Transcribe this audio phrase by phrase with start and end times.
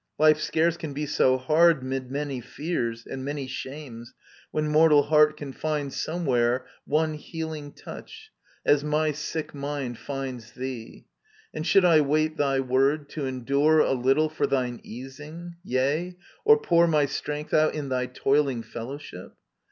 [0.17, 4.15] Life scarce can be so hard, 'mid many fears And many shames,,
[4.49, 8.31] when mortal heart can find I Somewhere one healing touch,
[8.65, 11.05] as my sick mind 1 Finds thee...•
[11.53, 16.57] And should I wait thy word, to endure A little for thine easing, yea, or
[16.59, 19.35] pour My strength out in thy toiling fellowship